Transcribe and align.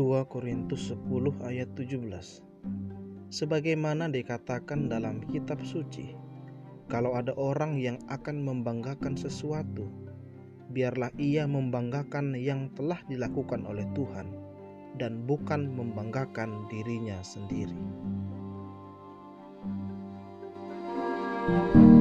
2 0.00 0.32
Korintus 0.32 0.96
10 0.96 1.44
ayat 1.44 1.76
17 1.76 2.00
Sebagaimana 3.28 4.08
dikatakan 4.08 4.88
dalam 4.88 5.20
kitab 5.28 5.60
suci, 5.60 6.16
kalau 6.88 7.20
ada 7.20 7.36
orang 7.36 7.76
yang 7.76 8.00
akan 8.08 8.40
membanggakan 8.40 9.12
sesuatu, 9.12 9.92
biarlah 10.72 11.12
ia 11.20 11.44
membanggakan 11.44 12.32
yang 12.32 12.72
telah 12.72 12.96
dilakukan 13.12 13.68
oleh 13.68 13.84
Tuhan 13.92 14.32
dan 14.96 15.28
bukan 15.28 15.68
membanggakan 15.68 16.64
dirinya 16.72 17.20
sendiri. 17.20 17.76
thank 21.50 21.74
you 21.76 21.99